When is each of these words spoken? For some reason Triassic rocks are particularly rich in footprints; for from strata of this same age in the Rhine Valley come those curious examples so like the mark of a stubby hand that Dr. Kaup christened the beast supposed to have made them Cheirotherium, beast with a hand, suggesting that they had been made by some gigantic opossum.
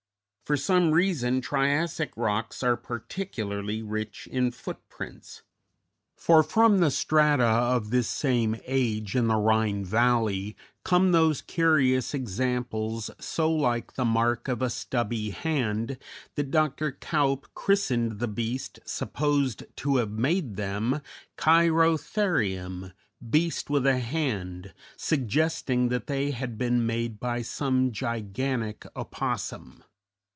For 0.43 0.57
some 0.57 0.91
reason 0.91 1.39
Triassic 1.39 2.11
rocks 2.17 2.61
are 2.61 2.75
particularly 2.75 3.81
rich 3.81 4.27
in 4.29 4.51
footprints; 4.51 5.43
for 6.17 6.43
from 6.43 6.89
strata 6.89 7.45
of 7.45 7.89
this 7.89 8.09
same 8.09 8.57
age 8.65 9.15
in 9.15 9.27
the 9.27 9.37
Rhine 9.37 9.85
Valley 9.85 10.57
come 10.83 11.13
those 11.13 11.41
curious 11.41 12.13
examples 12.13 13.09
so 13.17 13.49
like 13.49 13.93
the 13.93 14.03
mark 14.03 14.49
of 14.49 14.61
a 14.61 14.69
stubby 14.69 15.29
hand 15.29 15.97
that 16.35 16.51
Dr. 16.51 16.91
Kaup 16.91 17.45
christened 17.53 18.19
the 18.19 18.27
beast 18.27 18.77
supposed 18.83 19.63
to 19.77 19.95
have 19.95 20.11
made 20.11 20.57
them 20.57 20.99
Cheirotherium, 21.37 22.91
beast 23.29 23.69
with 23.69 23.87
a 23.87 23.99
hand, 23.99 24.73
suggesting 24.97 25.87
that 25.87 26.07
they 26.07 26.31
had 26.31 26.57
been 26.57 26.85
made 26.85 27.21
by 27.21 27.41
some 27.41 27.93
gigantic 27.93 28.85
opossum. 28.97 29.85